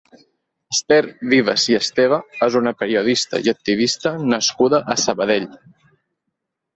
Esther 0.75 1.01
Vivas 1.33 1.65
i 1.73 1.75
Esteve 1.79 2.17
és 2.47 2.57
una 2.59 2.73
periodista 2.79 3.41
i 3.49 3.51
activista 3.53 4.13
nascuda 4.31 4.81
a 4.95 4.97
Sabadell. 5.03 5.47